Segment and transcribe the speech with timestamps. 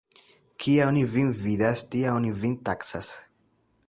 [0.63, 3.11] Kia oni vin vidas, tia oni vin taksas.